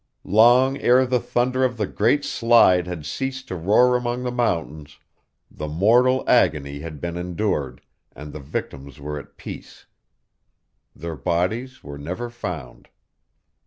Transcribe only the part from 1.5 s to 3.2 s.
of the great Slide had